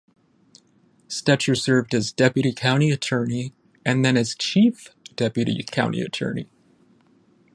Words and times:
Stecher 1.07 1.55
served 1.55 1.93
as 1.93 2.11
deputy 2.11 2.53
county 2.53 2.89
attorney 2.89 3.53
and 3.85 4.03
then 4.03 4.17
as 4.17 4.33
chief 4.33 4.89
deputy 5.15 5.61
county 5.61 6.01
attorney. 6.01 6.49